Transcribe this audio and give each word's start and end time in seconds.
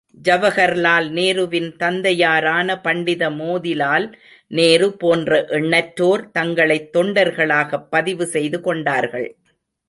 ஜவகர்லால் 0.23 1.09
நேருவின் 1.09 1.75
தந்தையாரான 1.75 2.81
பண்டித 2.81 3.29
மோதிலால் 3.29 4.13
நேரு 4.47 4.97
போன்ற 4.97 5.45
எண்ணற்றோர், 5.49 6.31
தங்களைத் 6.31 6.95
தொண்டர்களாகப் 6.95 7.87
பதிவு 7.89 8.25
செய்து 8.25 8.61
கொண்டார்கள். 8.61 9.35